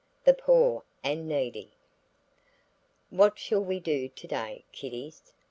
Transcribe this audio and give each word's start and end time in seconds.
THE 0.23 0.33
POOR 0.33 0.83
AND 1.03 1.27
NEEDY 1.27 1.73
"WHAT 3.11 3.37
shall 3.37 3.63
we 3.63 3.79
do 3.79 4.09
to 4.09 4.27
day, 4.27 4.65
kiddies?" 4.71 5.31